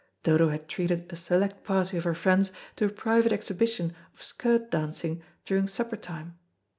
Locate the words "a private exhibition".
2.85-3.93